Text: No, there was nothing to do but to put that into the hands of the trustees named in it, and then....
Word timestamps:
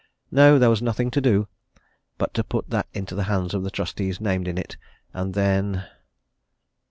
No, 0.31 0.57
there 0.57 0.71
was 0.71 0.81
nothing 0.81 1.11
to 1.11 1.21
do 1.21 1.47
but 2.17 2.33
to 2.33 2.43
put 2.43 2.71
that 2.71 2.87
into 2.91 3.13
the 3.13 3.25
hands 3.29 3.53
of 3.53 3.63
the 3.63 3.69
trustees 3.69 4.19
named 4.19 4.47
in 4.47 4.57
it, 4.57 4.75
and 5.13 5.35
then.... 5.35 5.85